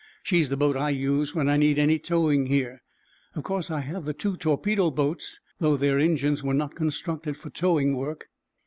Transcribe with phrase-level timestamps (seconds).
[0.23, 2.81] She's the boat I use when I need any towing here.
[3.35, 7.51] Of course, I have the two torpedo boats, though their engines were not constructed for
[7.51, 8.27] towing work."